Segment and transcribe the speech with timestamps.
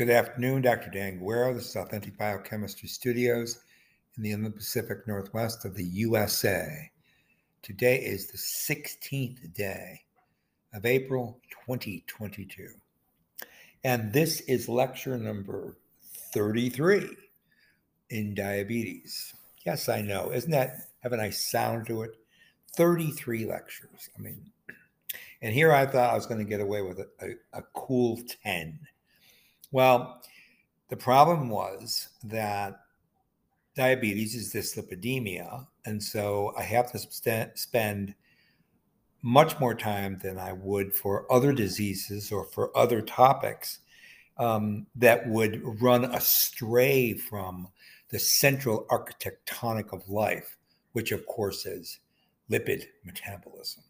[0.00, 0.88] Good afternoon, Dr.
[0.88, 1.20] Dan.
[1.54, 3.58] This is Authentic Biochemistry Studios
[4.16, 6.90] in the Inland Pacific Northwest of the USA.
[7.60, 10.00] Today is the 16th day
[10.72, 12.70] of April 2022.
[13.84, 15.76] And this is lecture number
[16.32, 17.14] 33
[18.08, 19.34] in diabetes.
[19.66, 20.32] Yes, I know.
[20.32, 22.12] Isn't that have a nice sound to it?
[22.74, 24.08] 33 lectures.
[24.18, 24.50] I mean,
[25.42, 28.18] and here I thought I was going to get away with a, a, a cool
[28.42, 28.78] 10.
[29.72, 30.22] Well,
[30.88, 32.80] the problem was that
[33.76, 35.66] diabetes is dyslipidemia.
[35.86, 38.14] And so I have to spend
[39.22, 43.78] much more time than I would for other diseases or for other topics
[44.38, 47.68] um, that would run astray from
[48.08, 50.56] the central architectonic of life,
[50.92, 52.00] which of course is
[52.50, 53.84] lipid metabolism.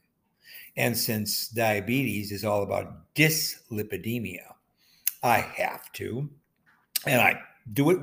[0.77, 4.55] And since diabetes is all about dyslipidemia,
[5.23, 6.29] I have to,
[7.06, 7.41] and I
[7.73, 8.01] do it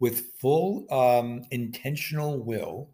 [0.00, 2.90] with full um, intentional will,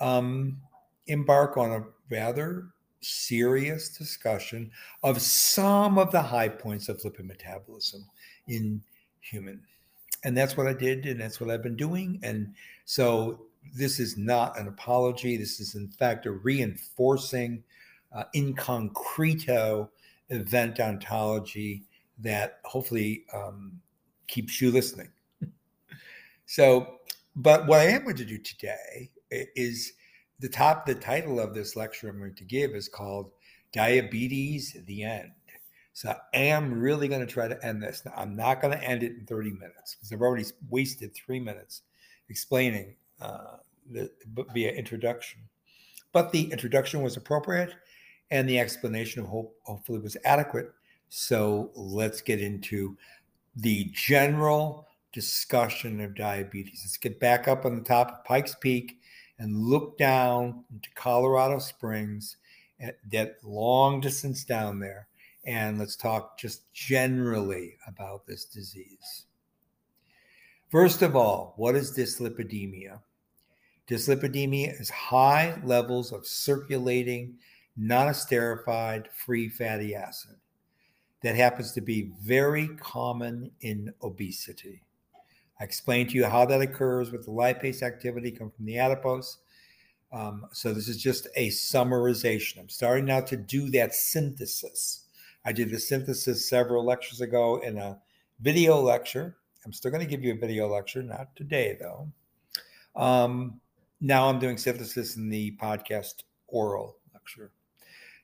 [0.00, 0.58] um,
[1.06, 2.68] embark on a rather
[3.02, 4.70] serious discussion
[5.02, 8.06] of some of the high points of lipid metabolism
[8.48, 8.82] in
[9.20, 9.60] human.
[10.24, 12.20] And that's what I did, and that's what I've been doing.
[12.22, 15.36] And so this is not an apology.
[15.36, 17.62] This is, in fact, a reinforcing
[18.14, 19.88] uh, in concreto
[20.28, 21.84] event ontology
[22.20, 23.80] that hopefully um,
[24.26, 25.08] keeps you listening.
[26.46, 26.98] so,
[27.36, 29.92] but what I am going to do today is
[30.40, 33.30] the top, the title of this lecture I'm going to give is called
[33.72, 35.30] Diabetes, the End.
[35.92, 38.02] So I am really going to try to end this.
[38.04, 41.40] Now, I'm not going to end it in 30 minutes because I've already wasted three
[41.40, 41.82] minutes
[42.28, 43.56] explaining uh,
[43.90, 44.10] the,
[44.54, 45.40] via introduction.
[46.12, 47.74] But the introduction was appropriate
[48.30, 50.72] and the explanation hope hopefully was adequate.
[51.10, 52.96] So let's get into
[53.56, 56.82] the general discussion of diabetes.
[56.84, 59.00] Let's get back up on the top of Pikes Peak
[59.38, 62.36] and look down into Colorado Springs,
[62.80, 65.08] at that long distance down there,
[65.44, 69.26] and let's talk just generally about this disease.
[70.70, 73.00] First of all, what is dyslipidemia?
[73.88, 77.36] Dyslipidemia is high levels of circulating
[77.76, 80.39] non-esterified free fatty acid
[81.22, 84.82] that happens to be very common in obesity.
[85.60, 89.38] I explained to you how that occurs with the lipase activity coming from the adipose.
[90.12, 92.58] Um, so this is just a summarization.
[92.58, 95.04] I'm starting now to do that synthesis.
[95.44, 97.98] I did the synthesis several lectures ago in a
[98.40, 99.36] video lecture.
[99.64, 102.10] I'm still going to give you a video lecture, not today though.
[102.96, 103.60] Um,
[104.00, 107.52] now I'm doing synthesis in the podcast oral lecture.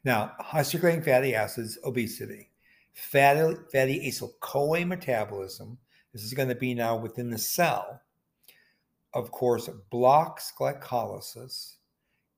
[0.04, 2.50] Now, high circulating fatty acids, obesity,
[2.96, 5.78] fatty, fatty acyl CoA metabolism.
[6.12, 8.00] This is going to be now within the cell.
[9.14, 11.76] Of course, blocks glycolysis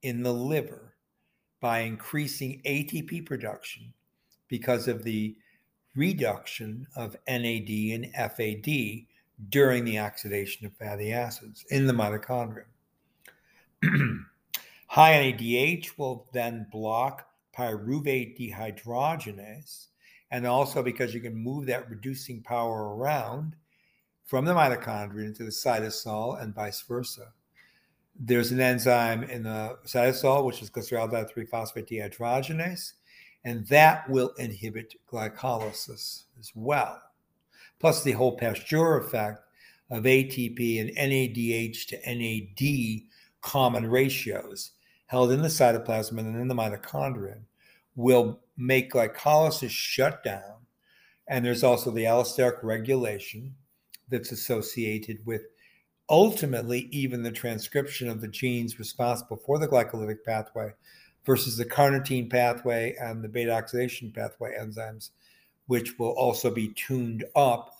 [0.03, 0.97] in the liver
[1.61, 3.93] by increasing ATP production
[4.49, 5.37] because of the
[5.95, 9.07] reduction of NAD and FAD
[9.51, 12.65] during the oxidation of fatty acids in the mitochondria.
[14.87, 19.87] High NADH will then block pyruvate dehydrogenase.
[20.31, 23.57] And also because you can move that reducing power around
[24.25, 27.33] from the mitochondria into the cytosol and vice versa.
[28.21, 32.93] There's an enzyme in the cytosol, which is glyceraldehyde 3 phosphate dehydrogenase,
[33.45, 37.01] and that will inhibit glycolysis as well.
[37.79, 39.41] Plus, the whole Pasteur effect
[39.91, 43.09] of ATP and NADH to NAD
[43.41, 44.73] common ratios
[45.07, 47.39] held in the cytoplasm and then in the mitochondria
[47.97, 50.57] will make glycolysis shut down.
[51.29, 53.55] And there's also the allosteric regulation
[54.09, 55.43] that's associated with
[56.11, 60.73] ultimately even the transcription of the genes responsible for the glycolytic pathway
[61.25, 65.11] versus the carnitine pathway and the beta oxidation pathway enzymes,
[65.67, 67.77] which will also be tuned up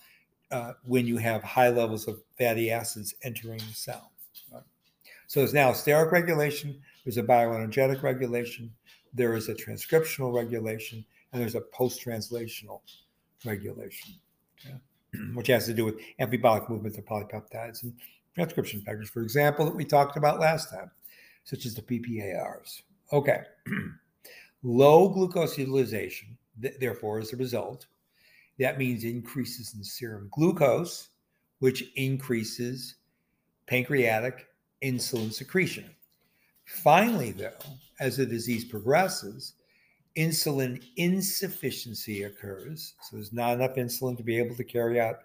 [0.51, 4.11] uh, when you have high levels of fatty acids entering the cell.
[5.27, 8.71] So there's allosteric regulation, there's a bioenergetic regulation,
[9.13, 12.81] there is a transcriptional regulation, and there's a post translational
[13.45, 14.13] regulation,
[14.59, 14.77] okay?
[15.33, 17.93] which has to do with amphibolic movement of polypeptides and
[18.35, 20.91] transcription factors, for example, that we talked about last time,
[21.43, 22.81] such as the PPARs.
[23.11, 23.41] Okay.
[24.63, 27.87] Low glucose utilization, th- therefore, is the result.
[28.59, 31.09] That means increases in serum glucose,
[31.59, 32.95] which increases
[33.67, 34.47] pancreatic
[34.83, 35.89] insulin secretion.
[36.69, 37.51] Finally, though,
[37.99, 39.53] as the disease progresses,
[40.15, 42.93] insulin insufficiency occurs.
[43.01, 45.19] So there's not enough insulin to be able to carry out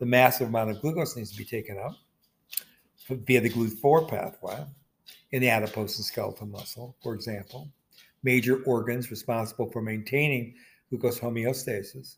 [0.00, 1.96] the massive amount of glucose needs to be taken up
[3.08, 4.64] via the GLUT4 pathway
[5.32, 7.70] in the adipose and skeletal muscle, for example.
[8.22, 10.54] Major organs responsible for maintaining
[10.90, 12.16] glucose homeostasis.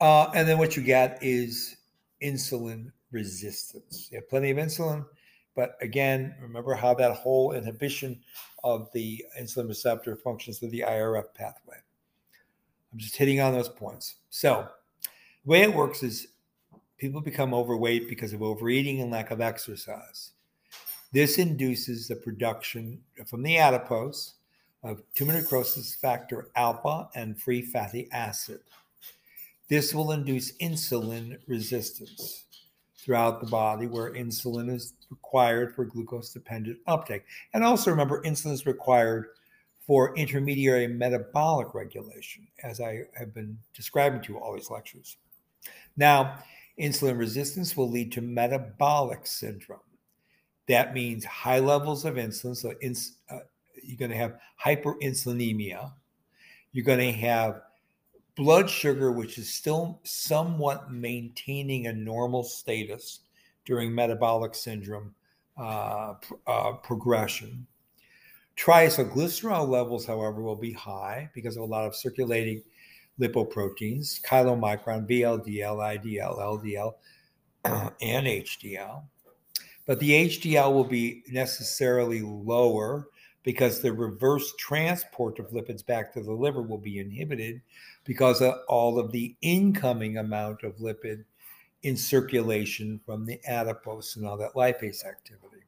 [0.00, 1.76] Uh, and then what you get is
[2.22, 4.08] insulin resistance.
[4.10, 5.04] You have plenty of insulin,
[5.54, 8.20] but again, remember how that whole inhibition
[8.62, 11.76] of the insulin receptor functions through the IRF pathway.
[12.92, 14.16] I'm just hitting on those points.
[14.30, 14.68] So,
[15.44, 16.28] the way it works is
[16.96, 20.32] people become overweight because of overeating and lack of exercise.
[21.12, 24.34] This induces the production from the adipose
[24.82, 28.60] of tumor necrosis factor alpha and free fatty acid.
[29.68, 32.44] This will induce insulin resistance
[33.04, 37.22] throughout the body where insulin is required for glucose dependent uptake.
[37.52, 39.26] And also remember, insulin is required
[39.86, 45.18] for intermediary metabolic regulation, as I have been describing to you all these lectures.
[45.98, 46.38] Now,
[46.80, 49.80] insulin resistance will lead to metabolic syndrome.
[50.66, 52.56] That means high levels of insulin.
[52.56, 53.40] So, ins- uh,
[53.82, 55.92] you're going to have hyperinsulinemia.
[56.72, 57.60] You're going to have
[58.36, 63.20] blood sugar, which is still somewhat maintaining a normal status
[63.64, 65.14] during metabolic syndrome
[65.56, 66.14] uh,
[66.46, 67.66] uh, progression.
[68.56, 72.62] Triacylglycerol levels, however, will be high because of a lot of circulating
[73.20, 76.94] lipoproteins, chylomicron, VLDL, IDL, LDL,
[78.00, 79.02] and HDL.
[79.86, 83.08] But the HDL will be necessarily lower
[83.44, 87.60] because the reverse transport of lipids back to the liver will be inhibited
[88.04, 91.24] because of all of the incoming amount of lipid
[91.82, 95.62] in circulation from the adipose and all that lipase activity.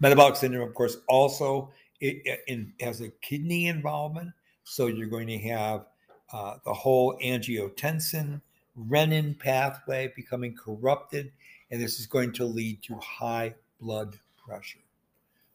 [0.00, 4.32] Metabolic syndrome, of course, also it, it has a kidney involvement.
[4.64, 5.86] So you're going to have
[6.32, 8.40] uh, the whole angiotensin
[8.88, 11.32] renin pathway becoming corrupted,
[11.70, 14.78] and this is going to lead to high blood pressure.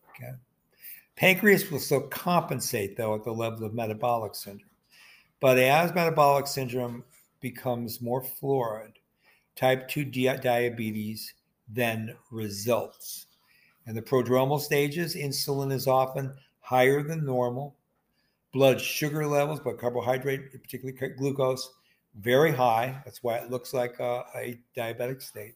[0.09, 0.33] Okay.
[1.15, 4.69] Pancreas will still compensate, though, at the level of metabolic syndrome.
[5.39, 7.03] But as metabolic syndrome
[7.39, 8.93] becomes more florid,
[9.55, 11.33] type 2 diabetes
[11.67, 13.27] then results.
[13.85, 17.75] In the prodromal stages, insulin is often higher than normal.
[18.53, 21.73] Blood sugar levels, but carbohydrate, particularly glucose,
[22.15, 23.01] very high.
[23.03, 25.55] That's why it looks like a, a diabetic state.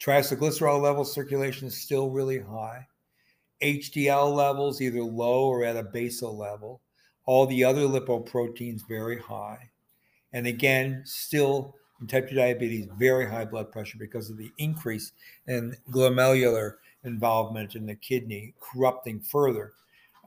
[0.00, 2.86] Triglycerol levels, circulation is still really high.
[3.64, 6.80] HDL levels either low or at a basal level.
[7.26, 9.70] All the other lipoproteins very high.
[10.32, 15.12] And again, still in type 2 diabetes, very high blood pressure because of the increase
[15.46, 16.74] in glomerular
[17.04, 19.72] involvement in the kidney, corrupting further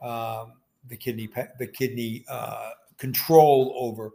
[0.02, 0.54] um,
[0.88, 4.12] the kidney the kidney uh, control over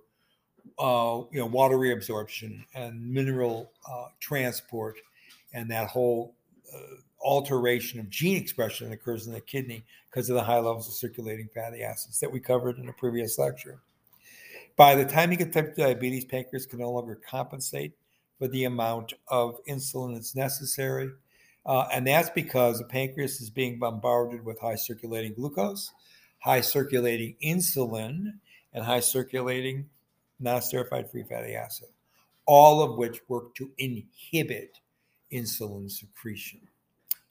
[0.80, 4.98] uh, you know water reabsorption and mineral uh, transport,
[5.54, 6.36] and that whole
[6.74, 10.88] uh, alteration of gene expression that occurs in the kidney because of the high levels
[10.88, 13.80] of circulating fatty acids that we covered in a previous lecture.
[14.76, 17.94] By the time you get type 2 diabetes, pancreas can no longer compensate
[18.40, 21.12] for the amount of insulin that's necessary.
[21.66, 25.92] Uh, and that's because the pancreas is being bombarded with high circulating glucose,
[26.40, 28.34] high circulating insulin,
[28.74, 29.86] and high circulating
[30.40, 31.88] non esterified free fatty acid,
[32.46, 34.80] all of which work to inhibit
[35.32, 36.60] insulin secretion.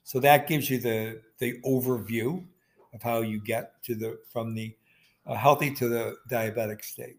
[0.04, 2.44] So that gives you the the overview
[2.92, 4.74] of how you get to the from the
[5.26, 7.18] uh, healthy to the diabetic state.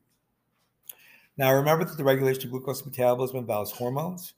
[1.38, 4.34] Now remember that the regulation of glucose metabolism involves hormones.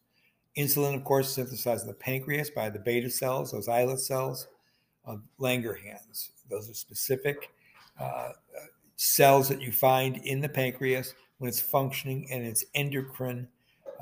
[0.57, 4.47] Insulin, of course, is synthesized in the pancreas by the beta cells, those islet cells
[5.03, 6.29] of Langerhans.
[6.49, 7.51] Those are specific
[7.99, 8.29] uh,
[8.95, 13.49] cells that you find in the pancreas when it's functioning in its endocrine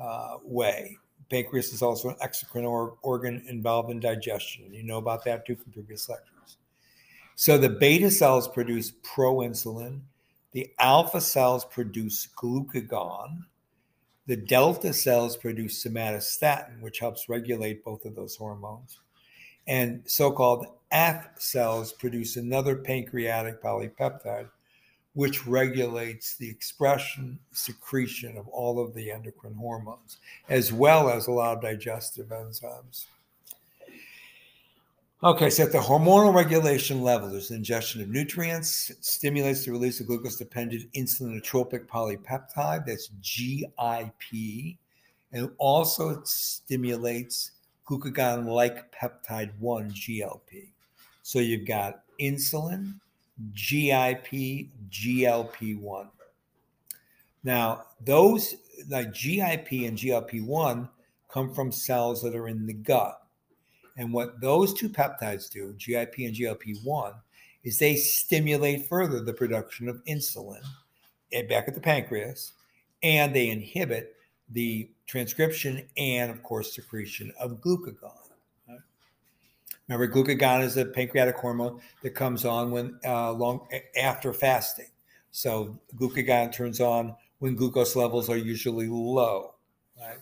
[0.00, 0.98] uh, way
[1.34, 4.72] pancreas is also an exocrine or, organ involved in digestion.
[4.72, 6.58] You know about that too from previous lectures.
[7.34, 10.02] So the beta cells produce proinsulin,
[10.52, 13.46] the alpha cells produce glucagon,
[14.28, 19.00] the delta cells produce somatostatin, which helps regulate both of those hormones.
[19.66, 24.50] And so called F cells produce another pancreatic polypeptide,
[25.14, 30.18] which regulates the expression, secretion of all of the endocrine hormones,
[30.48, 33.06] as well as a lot of digestive enzymes.
[35.22, 38.90] Okay, so at the hormonal regulation level, there's ingestion of nutrients.
[38.90, 44.76] It stimulates the release of glucose dependent insulinotropic polypeptide, that's GIP,
[45.32, 47.52] and also it stimulates
[47.88, 50.72] glucagon like peptide 1, GLP.
[51.22, 53.00] So you've got insulin,
[53.52, 56.08] GIP, GLP 1.
[57.42, 58.54] Now, those
[58.88, 60.88] like GIP and GLP 1
[61.28, 63.20] come from cells that are in the gut.
[63.96, 67.12] And what those two peptides do, GIP and GLP 1,
[67.62, 70.62] is they stimulate further the production of insulin
[71.32, 72.52] eh, back at the pancreas,
[73.02, 74.16] and they inhibit
[74.50, 78.23] the transcription and, of course, secretion of glucagon.
[79.88, 83.66] Remember, glucagon is a pancreatic hormone that comes on when uh, long
[84.00, 84.88] after fasting.
[85.30, 89.54] So glucagon turns on when glucose levels are usually low,
[89.98, 90.18] right?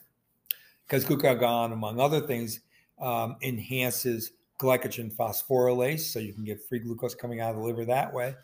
[0.86, 2.60] Because glucagon, among other things,
[3.00, 7.84] um, enhances glycogen phosphorylase, so you can get free glucose coming out of the liver
[7.84, 8.34] that way.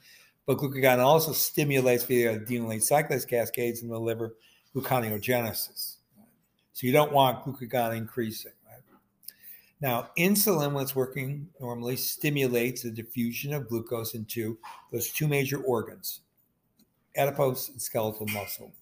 [0.47, 4.35] But glucagon also stimulates the adenylate cyclase cascades in the liver
[4.75, 5.97] gluconeogenesis.
[6.73, 8.53] So you don't want glucagon increasing.
[9.81, 14.59] Now, insulin, when it's working normally, stimulates the diffusion of glucose into
[14.93, 16.21] those two major organs,
[17.17, 18.73] adipose and skeletal muscle.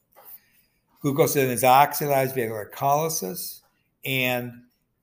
[1.03, 3.61] Glucose then is oxidized via glycolysis,
[4.07, 4.53] and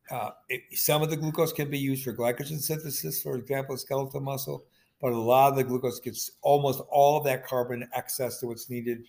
[0.09, 4.19] uh, it, some of the glucose can be used for glycogen synthesis, for example, skeletal
[4.19, 4.65] muscle,
[4.99, 8.69] but a lot of the glucose gets almost all of that carbon excess to what's
[8.69, 9.03] needed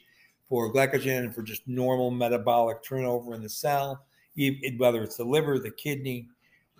[0.49, 4.05] for glycogen and for just normal metabolic turnover in the cell,
[4.77, 6.29] whether it's the liver, the kidney,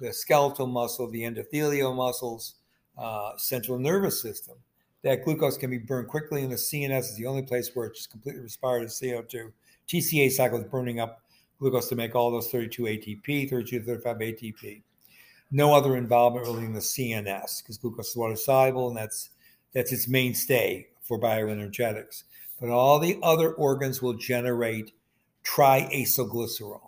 [0.01, 2.55] the skeletal muscle, the endothelial muscles,
[2.99, 4.57] uh, central nervous system.
[5.03, 8.07] That glucose can be burned quickly in the CNS is the only place where it's
[8.07, 9.53] completely respired as CO2.
[9.87, 11.21] TCA cycle is burning up
[11.59, 14.83] glucose to make all those 32 ATP, 32 to 35 ATP.
[15.51, 19.31] No other involvement really in the CNS because glucose is water soluble and that's
[19.73, 22.25] that's its mainstay for bioenergetics
[22.61, 24.93] but all the other organs will generate
[25.45, 26.84] triacylglycerol.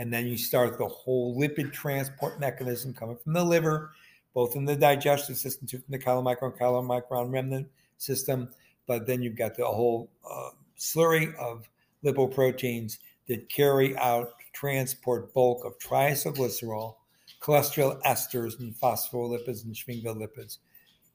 [0.00, 3.92] And then you start the whole lipid transport mechanism coming from the liver,
[4.32, 8.48] both in the digestive system, too, from the chylomicron, chylomicron remnant system.
[8.86, 11.68] But then you've got the whole uh, slurry of
[12.02, 12.96] lipoproteins
[13.28, 16.94] that carry out transport bulk of triacylglycerol,
[17.42, 20.60] cholesterol esters, and phospholipids and sphingolipids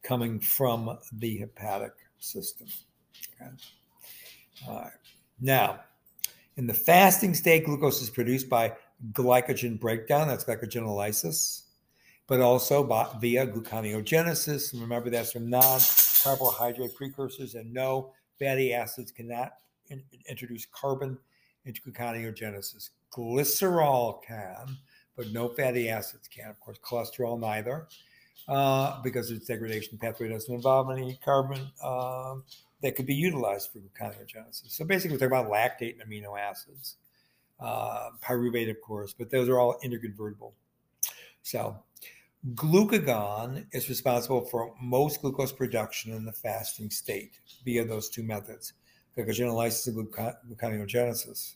[0.03, 2.67] coming from the hepatic system.
[3.41, 3.49] Okay.
[4.67, 4.91] All right.
[5.41, 5.79] Now,
[6.57, 8.73] in the fasting state, glucose is produced by
[9.11, 11.63] glycogen breakdown, that's glycogenolysis,
[12.27, 14.73] but also by, via gluconeogenesis.
[14.73, 15.79] And remember, that's from non
[16.23, 19.53] carbohydrate precursors, and no fatty acids cannot
[19.89, 21.17] in, introduce carbon
[21.65, 22.91] into gluconeogenesis.
[23.11, 24.77] Glycerol can,
[25.17, 26.49] but no fatty acids can.
[26.49, 27.87] Of course, cholesterol neither,
[28.47, 31.67] uh, because its degradation pathway doesn't involve any carbon.
[31.83, 32.35] Uh,
[32.81, 34.71] that could be utilized for gluconeogenesis.
[34.71, 36.97] So basically, we're talking about lactate and amino acids,
[37.59, 40.51] uh, pyruvate, of course, but those are all interconvertible.
[41.41, 41.77] So
[42.53, 48.73] glucagon is responsible for most glucose production in the fasting state via those two methods,
[49.17, 51.55] glycogenolysis and gluconeogenesis.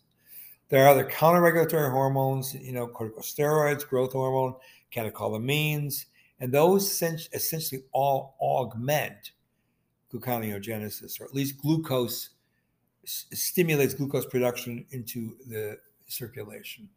[0.69, 4.55] There are other counter-regulatory hormones, you know, corticosteroids, growth hormone,
[4.93, 6.05] catecholamines,
[6.39, 7.01] and those
[7.33, 9.31] essentially all augment
[10.13, 12.29] gluconeogenesis, or at least glucose
[13.05, 16.89] stimulates glucose production into the circulation.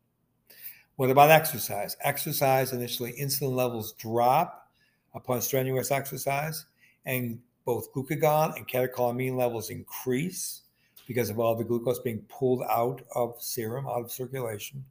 [0.97, 1.97] What about exercise?
[2.03, 4.69] Exercise, initially, insulin levels drop
[5.15, 6.67] upon strenuous exercise,
[7.07, 10.63] and both glucagon and catecholamine levels increase
[11.07, 14.85] because of all the glucose being pulled out of serum, out of circulation.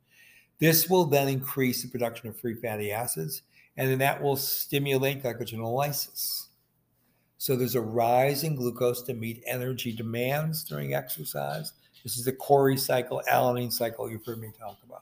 [0.59, 3.41] This will then increase the production of free fatty acids,
[3.77, 6.47] and then that will stimulate glycogenolysis.
[7.41, 11.73] So there's a rise in glucose to meet energy demands during exercise.
[12.03, 15.01] This is the Cori cycle, alanine cycle you've heard me talk about.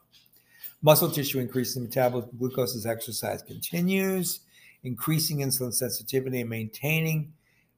[0.81, 4.39] Muscle tissue increases in metabolism of glucose as exercise continues,
[4.85, 7.33] increasing insulin sensitivity and maintaining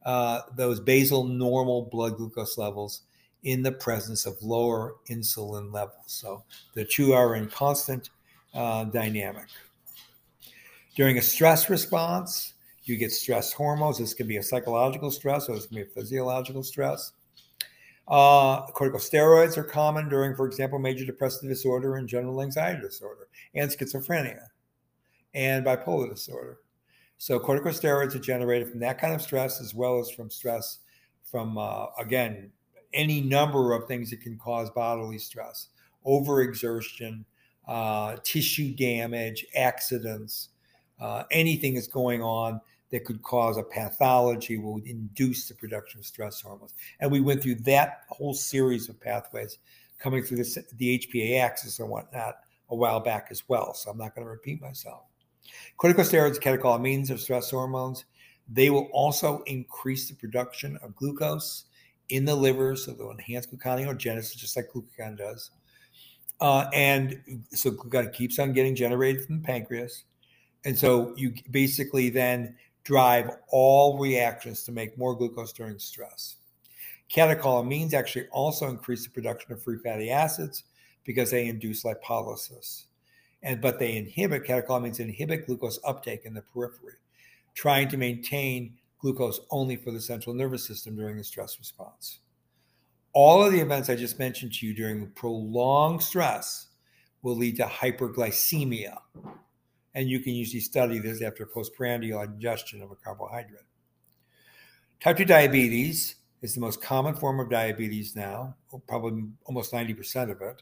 [0.06, 3.01] uh, those basal normal blood glucose levels
[3.41, 5.96] in the presence of lower insulin levels.
[6.06, 6.44] So
[6.75, 8.12] the two are in constant
[8.53, 9.48] uh, dynamic.
[10.96, 12.53] During a stress response,
[12.84, 13.98] you get stress hormones.
[13.98, 17.14] This can be a psychological stress or this can be a physiological stress.
[18.08, 23.70] Uh, corticosteroids are common during, for example, major depressive disorder and general anxiety disorder, and
[23.70, 24.48] schizophrenia,
[25.34, 26.58] and bipolar disorder.
[27.20, 30.80] So, corticosteroids are generated from that kind of stress as well as from stress
[31.24, 32.52] from, uh, again,
[32.94, 35.70] any number of things that can cause bodily stress,
[36.06, 37.24] overexertion,
[37.68, 40.50] uh, tissue damage, accidents,
[41.00, 42.60] uh, anything that's going on
[42.91, 46.74] that could cause a pathology will induce the production of stress hormones.
[47.00, 49.57] And we went through that whole series of pathways
[50.00, 52.36] coming through this, the HPA axis and whatnot
[52.69, 53.74] a while back as well.
[53.74, 55.03] So I'm not going to repeat myself.
[55.79, 58.05] Corticosteroids, catecholamines are stress hormones.
[58.50, 61.65] They will also increase the production of glucose
[62.10, 65.51] in the liver, so they'll enhance gluconeogenesis, just like glucagon does.
[66.41, 67.21] Uh, and
[67.51, 70.03] so glucagon keeps on getting generated from the pancreas.
[70.65, 76.38] And so you basically then drive all reactions to make more glucose during stress.
[77.14, 80.64] Catecholamines actually also increase the production of free fatty acids
[81.04, 82.86] because they induce lipolysis.
[83.44, 86.94] And but they inhibit catecholamines inhibit glucose uptake in the periphery,
[87.54, 92.20] trying to maintain glucose only for the central nervous system during the stress response.
[93.14, 96.68] All of the events I just mentioned to you during prolonged stress
[97.24, 98.98] will lead to hyperglycemia.
[99.93, 103.65] And you can usually study this after postprandial ingestion of a carbohydrate.
[105.01, 108.55] Type 2 diabetes is the most common form of diabetes now,
[108.88, 110.62] probably almost 90% of it.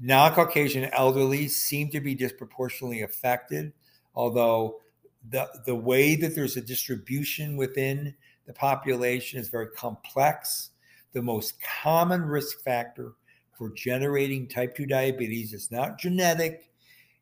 [0.00, 3.72] Non Caucasian elderly seem to be disproportionately affected,
[4.14, 4.80] although
[5.28, 8.14] the, the way that there's a distribution within
[8.46, 10.70] the population is very complex.
[11.12, 13.12] The most common risk factor
[13.52, 16.69] for generating type 2 diabetes is not genetic.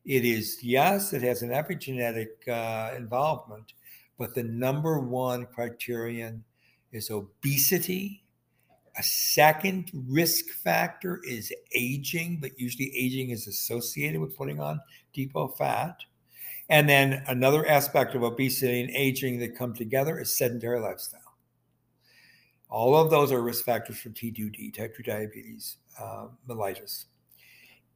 [0.05, 3.73] It is, yes, it has an epigenetic uh, involvement,
[4.17, 6.43] but the number one criterion
[6.91, 8.23] is obesity.
[8.97, 14.81] A second risk factor is aging, but usually aging is associated with putting on
[15.13, 15.97] depot fat.
[16.69, 21.21] And then another aspect of obesity and aging that come together is sedentary lifestyle.
[22.69, 27.05] All of those are risk factors for T2D, type 2 diabetes, uh, mellitus.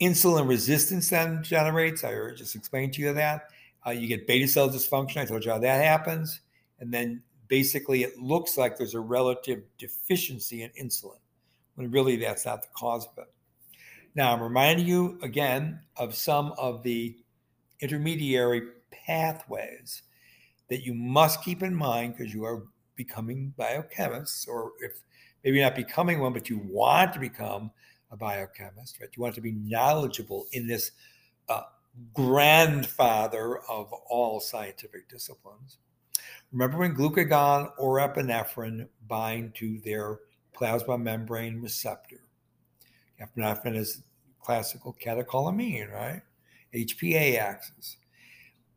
[0.03, 3.47] Insulin resistance then generates, I just explained to you that.
[3.85, 5.17] Uh, you get beta cell dysfunction.
[5.17, 6.41] I told you how that happens.
[6.79, 11.19] And then basically it looks like there's a relative deficiency in insulin,
[11.75, 13.31] when really that's not the cause of it.
[14.15, 17.17] Now, I'm reminding you again of some of the
[17.79, 20.03] intermediary pathways
[20.69, 22.63] that you must keep in mind because you are
[22.95, 25.01] becoming biochemists, or if
[25.43, 27.71] maybe not becoming one, but you want to become
[28.13, 29.09] a biochemist, right?
[29.15, 30.91] You want to be knowledgeable in this
[31.49, 31.63] uh,
[32.13, 35.79] grandfather of all scientific disciplines.
[36.51, 40.19] Remember when glucagon or epinephrine bind to their
[40.53, 42.21] plasma membrane receptor?
[43.19, 44.03] Epinephrine is
[44.39, 46.21] classical catecholamine, right?
[46.73, 47.97] HPA axis.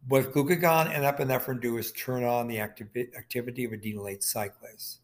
[0.08, 4.98] What glucagon and epinephrine do is turn on the activi- activity of adenylate cyclase.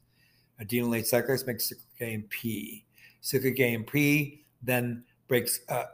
[0.61, 2.85] Adenylate cyclase makes cyclic AMP.
[3.23, 3.95] Cyclic AMP
[4.63, 5.85] then breaks, uh,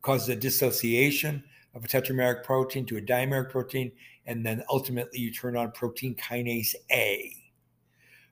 [0.00, 1.44] causes a dissociation
[1.74, 3.92] of a tetrameric protein to a dimeric protein,
[4.24, 7.36] and then ultimately you turn on protein kinase A.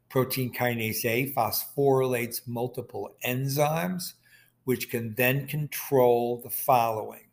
[0.09, 4.15] Protein kinase A phosphorylates multiple enzymes,
[4.65, 7.27] which can then control the following.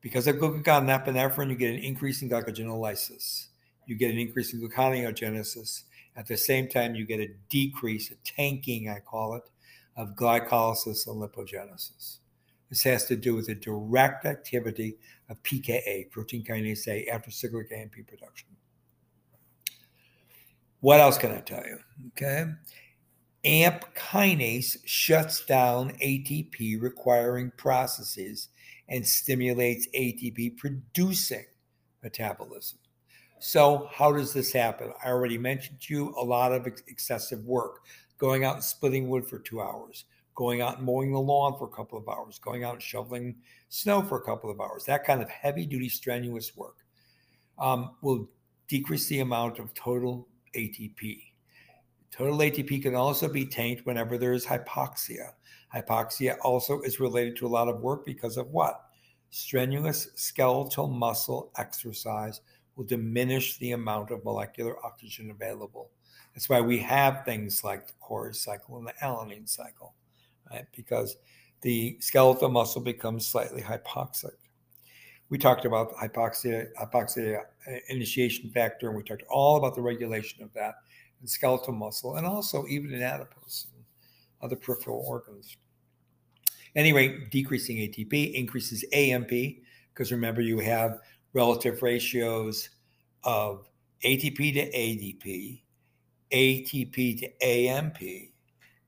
[0.00, 3.48] Because of glucagon and epinephrine, you get an increase in glycogenolysis.
[3.86, 5.82] You get an increase in gluconeogenesis.
[6.18, 9.44] At the same time, you get a decrease, a tanking, I call it,
[9.96, 12.18] of glycolysis and lipogenesis.
[12.68, 14.96] This has to do with the direct activity
[15.28, 18.48] of PKA, protein kinase A, after cyclic AMP production.
[20.80, 21.78] What else can I tell you?
[22.08, 22.46] Okay.
[23.44, 28.48] AMP kinase shuts down ATP requiring processes
[28.88, 31.44] and stimulates ATP producing
[32.02, 32.80] metabolism.
[33.40, 34.92] So, how does this happen?
[35.04, 37.84] I already mentioned to you a lot of ex- excessive work,
[38.18, 41.66] going out and splitting wood for two hours, going out and mowing the lawn for
[41.66, 43.36] a couple of hours, going out and shoveling
[43.68, 44.84] snow for a couple of hours.
[44.84, 46.76] That kind of heavy duty, strenuous work
[47.58, 48.28] um, will
[48.66, 51.22] decrease the amount of total ATP.
[52.10, 55.32] Total ATP can also be tanked whenever there is hypoxia.
[55.74, 58.80] Hypoxia also is related to a lot of work because of what?
[59.30, 62.40] Strenuous skeletal muscle exercise
[62.78, 65.90] will diminish the amount of molecular oxygen available.
[66.32, 69.94] That's why we have things like the Cori cycle and the alanine cycle
[70.50, 70.66] right?
[70.74, 71.16] Because
[71.60, 74.32] the skeletal muscle becomes slightly hypoxic.
[75.30, 80.42] We talked about hypoxia, hypoxia uh, initiation factor, and we talked all about the regulation
[80.42, 80.76] of that
[81.20, 83.84] in skeletal muscle, and also even in adipose and
[84.40, 85.56] other peripheral organs.
[86.76, 89.30] Anyway, decreasing ATP increases AMP
[89.92, 91.00] because remember you have
[91.38, 92.68] relative ratios
[93.22, 93.70] of
[94.04, 95.60] ATP to ADP,
[96.32, 97.98] ATP to AMP,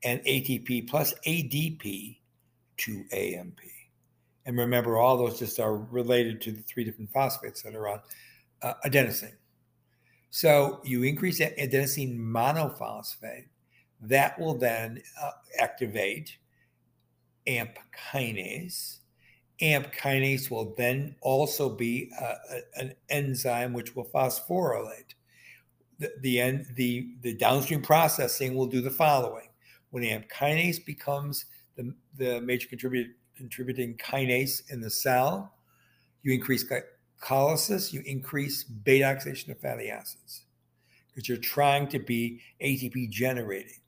[0.03, 2.17] and ATP plus ADP
[2.75, 3.59] to AMP.
[4.45, 8.01] And remember, all those just are related to the three different phosphates that are on
[8.61, 9.35] uh, adenosine.
[10.29, 13.45] So you increase adenosine monophosphate,
[14.01, 16.37] that will then uh, activate
[17.47, 17.77] AMP
[18.11, 18.97] kinase.
[19.61, 22.35] AMP kinase will then also be uh,
[22.75, 25.13] an enzyme which will phosphorylate.
[25.99, 29.47] the, the end the the downstream processing will do the following.
[29.91, 31.45] When AMP kinase becomes
[31.75, 35.53] the, the major contributing kinase in the cell,
[36.23, 40.45] you increase glycolysis, you increase beta oxidation of fatty acids
[41.07, 43.79] because you're trying to be ATP generating.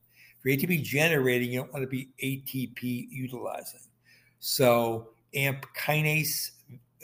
[0.42, 3.80] For ATP generating, you don't want to be ATP utilizing.
[4.40, 6.52] So AMP kinase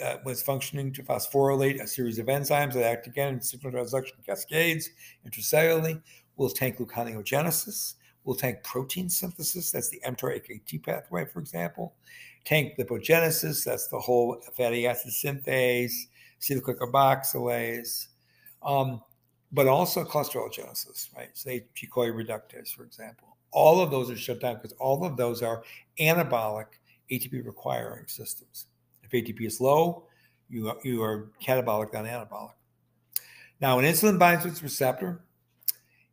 [0.03, 4.23] uh, was functioning to phosphorylate a series of enzymes that act again in signal transduction
[4.25, 4.89] cascades
[5.27, 6.01] intracellularly,
[6.37, 11.95] we'll tank gluconeogenesis, will tank protein synthesis, that's the mTOR AKT pathway, for example,
[12.45, 16.07] tank lipogenesis, that's the whole fatty acid synthase,
[16.41, 18.07] acetylglycocarboxylase,
[18.63, 19.01] um,
[19.51, 21.29] but also cholesterologenesis, right?
[21.33, 23.35] HMG-CoA reductase, for example.
[23.51, 25.63] All of those are shut down because all of those are
[25.99, 26.67] anabolic
[27.11, 28.67] ATP requiring systems.
[29.03, 30.05] If ATP is low,
[30.49, 32.53] you are, you are catabolic, not anabolic.
[33.61, 35.21] Now, when insulin binds to its receptor,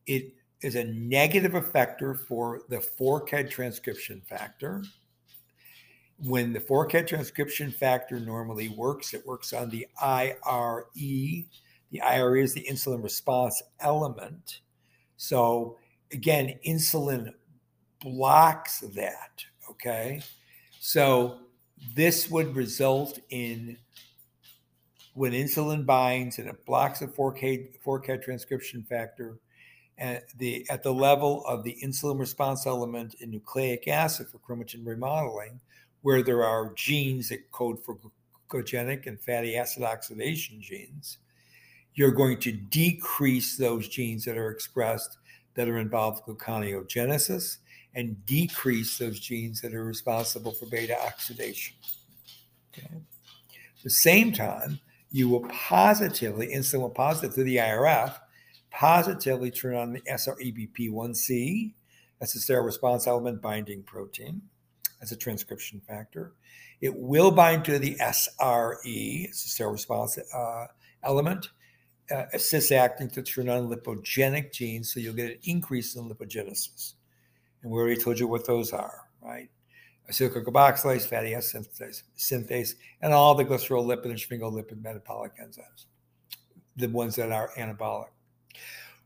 [0.07, 4.83] it is a negative effector for the fork transcription factor.
[6.19, 10.35] When the fork transcription factor normally works, it works on the IRE.
[10.95, 14.61] The IRE is the insulin response element.
[15.19, 15.79] So,
[16.13, 17.33] again, insulin
[18.01, 19.45] blocks that.
[19.71, 20.23] Okay.
[20.81, 21.39] So,
[21.95, 23.77] this would result in
[25.15, 29.39] when insulin binds and it blocks the 4K, 4K transcription factor
[29.99, 34.87] at the, at the level of the insulin response element in nucleic acid for chromatin
[34.87, 35.59] remodeling,
[36.03, 37.99] where there are genes that code for
[38.49, 41.19] glucogenic and fatty acid oxidation genes,
[41.95, 45.19] you're going to decrease those genes that are expressed
[45.55, 47.57] that are involved in gluconeogenesis
[47.97, 51.75] and decrease those genes that are responsible for beta oxidation.
[52.73, 52.87] Okay.
[52.95, 54.79] At the same time,
[55.11, 58.15] you will positively, insulin will positive through the IRF,
[58.71, 61.73] positively turn on the SREBP1C,
[62.21, 64.43] that's the steroid response element binding protein,
[65.01, 66.35] as a transcription factor.
[66.83, 70.67] It will bind to the SRE, it's a steroid response uh,
[71.03, 71.49] element,
[72.11, 72.25] uh,
[72.73, 76.93] acting to turn on lipogenic genes, so you'll get an increase in lipogenesis.
[77.63, 79.49] And we already told you what those are, right?
[80.11, 85.87] Acetylcarboxylase, fatty acid synthase, synthase, and all the glycerol lipid and sphingolipid metabolic enzymes,
[86.77, 88.09] the ones that are anabolic.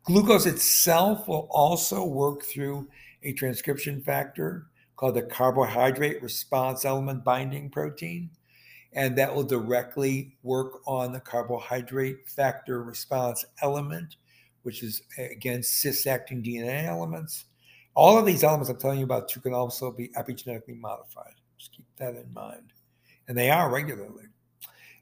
[0.05, 2.89] Glucose itself will also work through
[3.23, 8.31] a transcription factor called the carbohydrate response element binding protein.
[8.93, 14.17] And that will directly work on the carbohydrate factor response element,
[14.63, 17.45] which is again cis acting DNA elements.
[18.01, 21.35] All of these elements I'm telling you about too can also be epigenetically modified.
[21.59, 22.73] Just keep that in mind.
[23.29, 24.25] And they are regularly.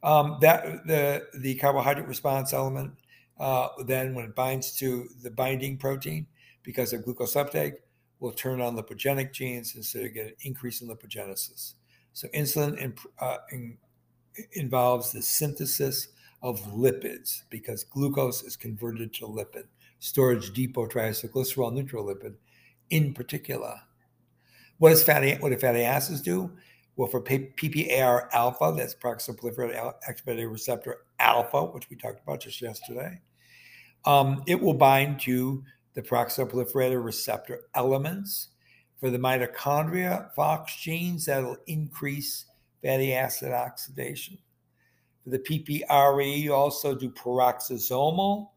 [0.03, 2.95] Um, that the the carbohydrate response element
[3.39, 6.27] uh, then when it binds to the binding protein
[6.65, 7.75] because of glucose uptake
[8.19, 11.75] will turn on lipogenic genes and so you get an increase in lipogenesis.
[12.15, 13.79] So insulin in, uh, in,
[14.55, 16.09] involves the synthesis
[16.43, 19.69] of lipids because glucose is converted to lipid,
[20.01, 22.35] storage depot triacylglycerol neutral lipid
[22.91, 23.75] in particular.
[24.79, 26.51] What does fatty what do fatty acids do?
[26.97, 32.61] Well, for PPAR alpha, that's peroxide proliferated expedited receptor alpha, which we talked about just
[32.61, 33.21] yesterday,
[34.05, 35.63] um, it will bind to
[35.95, 38.49] the peroxide proliferator receptor elements.
[38.99, 42.47] For the mitochondria, FOX genes, that'll increase
[42.83, 44.39] fatty acid oxidation.
[45.23, 48.49] For the PPRE, you also do peroxisomal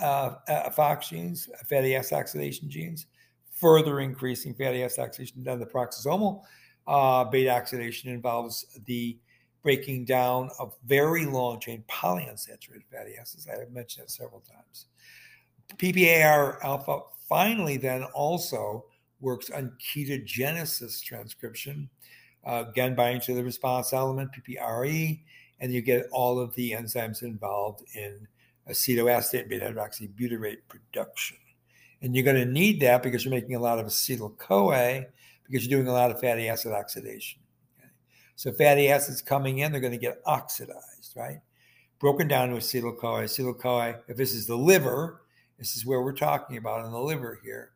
[0.00, 3.06] uh, uh, FOX genes, fatty acid oxidation genes,
[3.60, 5.44] further increasing fatty acid oxidation.
[5.44, 6.42] Then the peroxisomal
[6.86, 9.18] uh, beta oxidation involves the
[9.62, 13.46] breaking down of very long chain polyunsaturated fatty acids.
[13.46, 14.86] I have mentioned that several times.
[15.76, 18.86] PPAR alpha finally then also
[19.20, 21.88] works on ketogenesis transcription,
[22.44, 25.20] uh, again binding to the response element, PPRE,
[25.60, 28.26] and you get all of the enzymes involved in
[28.68, 31.36] acetoacetate and beta hydroxybutyrate production.
[32.02, 35.06] And you're going to need that because you're making a lot of acetyl CoA
[35.44, 37.40] because you're doing a lot of fatty acid oxidation.
[38.36, 41.40] So fatty acids coming in, they're going to get oxidized, right?
[41.98, 43.24] Broken down to acetyl CoA.
[43.24, 45.20] Acetyl CoA, if this is the liver,
[45.58, 47.72] this is where we're talking about in the liver here,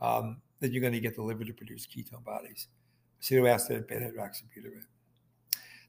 [0.00, 2.68] um, then you're going to get the liver to produce ketone bodies,
[3.22, 4.84] acetoacetate beta hydroxybutyrate.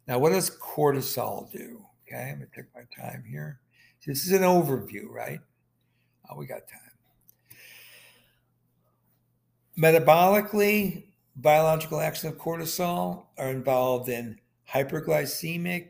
[0.07, 1.85] Now, what does cortisol do?
[2.07, 3.59] Okay, I'm going to take my time here.
[4.05, 5.39] This is an overview, right?
[6.29, 6.92] Oh, we got time.
[9.77, 11.05] Metabolically,
[11.38, 15.88] biological action of cortisol are involved in hyperglycemic,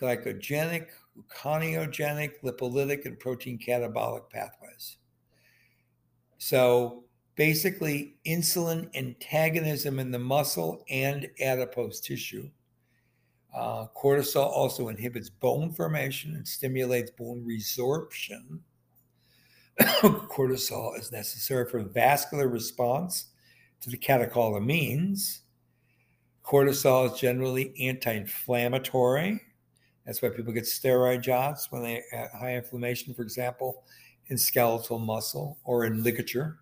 [0.00, 4.96] glycogenic, gluconeogenic, lipolytic, and protein catabolic pathways.
[6.38, 7.04] So
[7.36, 12.48] basically, insulin antagonism in the muscle and adipose tissue.
[13.54, 18.60] Uh, cortisol also inhibits bone formation and stimulates bone resorption.
[19.80, 23.26] cortisol is necessary for vascular response
[23.80, 25.40] to the catecholamines.
[26.44, 29.40] Cortisol is generally anti inflammatory.
[30.04, 33.84] That's why people get steroid shots when they have high inflammation, for example,
[34.26, 36.58] in skeletal muscle or in ligature.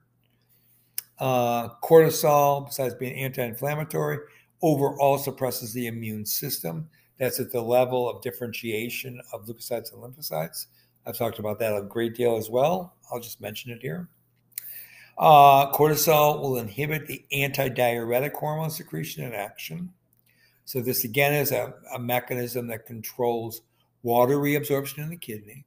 [1.19, 4.19] Uh, cortisol, besides being anti inflammatory,
[4.63, 6.89] overall suppresses the immune system.
[7.19, 10.67] That's at the level of differentiation of leukocytes and lymphocytes.
[11.09, 12.95] I've talked about that a great deal as well.
[13.11, 14.09] I'll just mention it here.
[15.17, 19.91] Uh, cortisol will inhibit the antidiuretic hormone secretion and action.
[20.67, 23.63] So, this again is a, a mechanism that controls
[24.03, 25.65] water reabsorption in the kidney.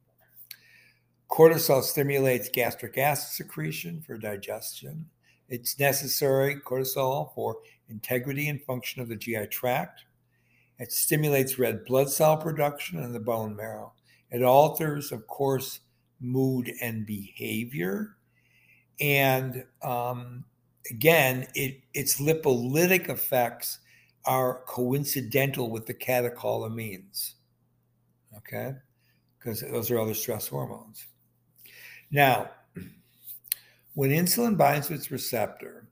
[1.29, 5.07] Cortisol stimulates gastric acid secretion for digestion.
[5.49, 7.57] It's necessary, cortisol, for
[7.89, 10.05] integrity and function of the GI tract.
[10.77, 13.93] It stimulates red blood cell production in the bone marrow.
[14.31, 15.81] It alters, of course,
[16.19, 18.15] mood and behavior.
[18.99, 20.45] And um,
[20.89, 23.79] again, it, its lipolytic effects
[24.25, 27.33] are coincidental with the catecholamines.
[28.37, 28.75] Okay?
[29.37, 31.07] Because those are other stress hormones.
[32.11, 32.51] Now,
[33.95, 35.87] when insulin binds to its receptor,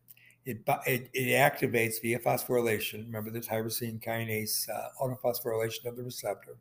[0.49, 3.05] it, it, it, activates via phosphorylation.
[3.05, 6.57] Remember, the tyrosine kinase uh, autophosphorylation of the receptor,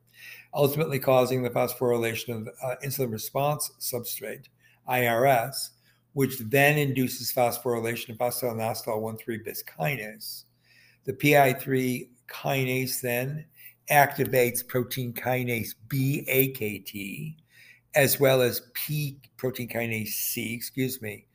[0.52, 4.46] ultimately causing the phosphorylation of uh, insulin response substrate,
[4.88, 5.70] IRS,
[6.12, 10.44] which then induces phosphorylation of phosphoinositol 1,3 bis kinase.
[11.04, 13.46] The PI3 kinase then
[13.90, 17.36] activates protein kinase B, AKT,
[17.94, 21.26] as well as P protein kinase C, excuse me,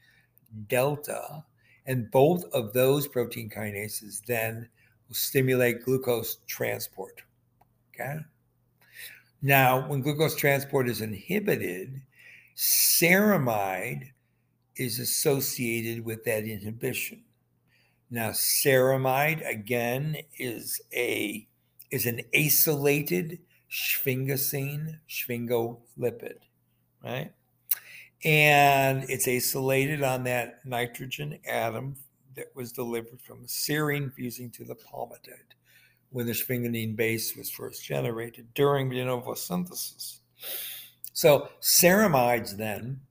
[0.68, 1.44] delta.
[1.86, 4.69] And both of those protein kinases then
[5.08, 7.22] will stimulate glucose transport.
[7.93, 8.19] Okay.
[9.41, 12.02] Now, when glucose transport is inhibited,
[12.56, 14.12] ceramide
[14.78, 17.24] is associated with that inhibition.
[18.10, 21.48] Now, ceramide again is a
[21.91, 26.38] is an acylated sphingosine sphingolipid,
[27.04, 27.34] right?
[28.26, 31.98] And it's acylated on that nitrogen atom
[32.36, 35.54] that was delivered from serine fusing to the palmitate
[36.10, 40.22] when the sphingosine base was first generated during de novo synthesis.
[41.14, 43.02] So ceramides then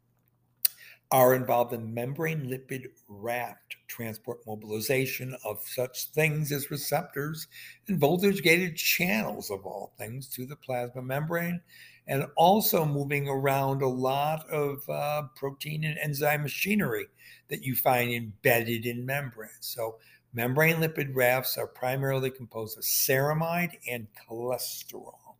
[1.11, 7.49] are involved in membrane lipid raft transport mobilization of such things as receptors
[7.87, 11.61] and voltage gated channels of all things to the plasma membrane
[12.07, 17.07] and also moving around a lot of uh, protein and enzyme machinery
[17.49, 19.53] that you find embedded in membranes.
[19.61, 19.99] So
[20.33, 25.37] membrane lipid rafts are primarily composed of ceramide and cholesterol.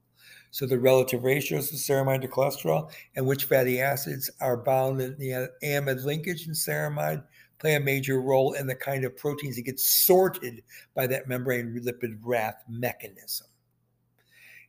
[0.51, 5.17] So the relative ratios of ceramide to cholesterol and which fatty acids are bound in
[5.19, 7.25] the amide linkage in ceramide
[7.59, 10.63] play a major role in the kind of proteins that get sorted
[10.95, 13.47] by that membrane lipid raft mechanism.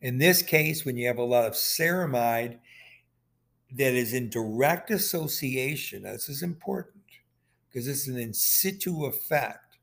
[0.04, 2.60] In this case, when you have a lot of ceramide
[3.72, 7.04] that is in direct association, this is important
[7.68, 9.78] because it's an in situ effect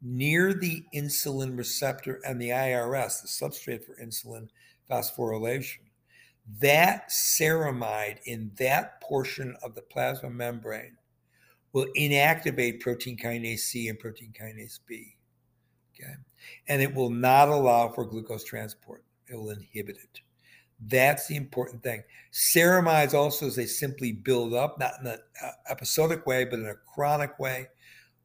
[0.00, 4.48] near the insulin receptor and the IRS, the substrate for insulin
[4.90, 5.80] phosphorylation.
[6.60, 10.96] That ceramide in that portion of the plasma membrane
[11.74, 15.16] will inactivate protein kinase C and protein kinase B.
[15.94, 16.14] Okay.
[16.68, 20.20] And it will not allow for glucose transport, it will inhibit it.
[20.86, 22.02] That's the important thing.
[22.32, 26.66] Ceramides also, as they simply build up, not in an uh, episodic way, but in
[26.66, 27.66] a chronic way,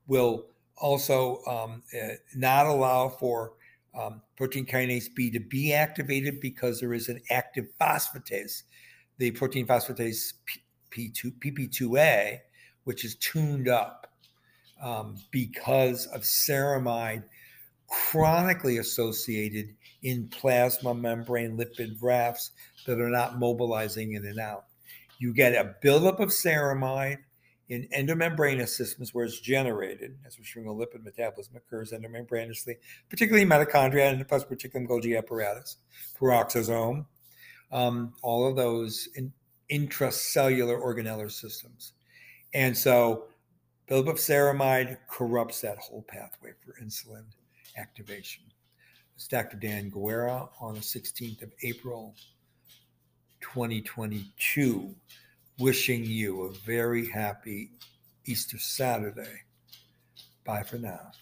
[0.08, 0.46] will
[0.78, 3.54] also um, uh, not allow for
[4.00, 8.64] um, protein kinase B to be activated because there is an active phosphatase,
[9.18, 10.34] the protein phosphatase
[10.92, 12.40] P2, PP2A,
[12.84, 14.12] which is tuned up
[14.82, 17.24] um, because of ceramide
[17.88, 22.52] chronically associated in plasma membrane lipid rafts
[22.86, 24.66] that are not mobilizing in and out.
[25.20, 27.20] You get a buildup of ceramide
[27.70, 32.76] in endomembranous systems where it's generated, as we're lipid metabolism occurs endomembranously,
[33.10, 35.78] particularly mitochondria and plus particularly Golgi apparatus,
[36.20, 37.06] peroxisome,
[37.72, 39.32] um, all of those in,
[39.72, 41.94] intracellular organellar systems.
[42.54, 43.26] And so
[43.88, 47.24] buildup of ceramide corrupts that whole pathway for insulin
[47.78, 48.44] activation.
[49.24, 49.56] It's Dr.
[49.56, 52.14] Dan Guerra on the 16th of April
[53.40, 54.94] 2022.
[55.60, 57.70] Wishing you a very happy
[58.26, 59.44] Easter Saturday.
[60.44, 61.14] Bye for now.